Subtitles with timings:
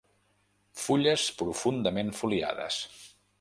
[0.83, 2.81] Fulles profundament foliades.